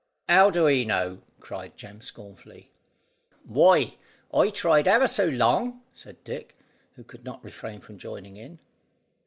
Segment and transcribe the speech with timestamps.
[0.27, 2.71] "How do he know?" cried Jem scornfully.
[3.45, 3.97] "Why,
[4.33, 6.57] I tried ever so long," said Dick,
[6.95, 8.57] who could not refrain from joining in.